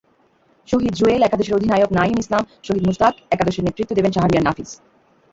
শহীদ 0.67 0.93
জুয়েল 0.93 1.21
একাদশের 1.23 1.57
অধিনায়কনাঈম 1.57 2.17
ইসলাম, 2.19 2.43
শহীদ 2.63 2.83
মুশতাক 2.87 3.13
একাদশের 3.31 3.65
নেতৃত্ব 3.65 3.91
দেবেন 3.95 4.11
শাহরিয়ার 4.13 4.45
নাফীস। 4.47 4.69